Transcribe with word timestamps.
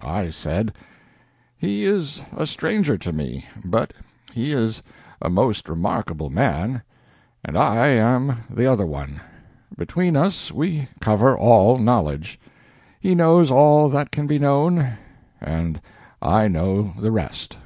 I 0.00 0.30
said: 0.30 0.72
"He 1.58 1.84
is 1.84 2.22
a 2.34 2.46
stranger 2.46 2.96
to 2.96 3.12
me, 3.12 3.44
but 3.62 3.92
he 4.32 4.50
is 4.50 4.82
a 5.20 5.28
most 5.28 5.68
remarkable 5.68 6.30
man 6.30 6.80
and 7.44 7.54
I 7.58 7.88
am 7.88 8.44
the 8.48 8.64
other 8.64 8.86
one. 8.86 9.20
Between 9.76 10.16
us 10.16 10.50
we 10.50 10.88
cover 11.02 11.36
all 11.36 11.76
knowledge. 11.78 12.40
He 12.98 13.14
knows 13.14 13.50
all 13.50 13.90
that 13.90 14.10
can 14.10 14.26
be 14.26 14.38
known, 14.38 14.96
and 15.38 15.82
I 16.22 16.48
know 16.48 16.94
the 16.98 17.12
rest." 17.12 17.58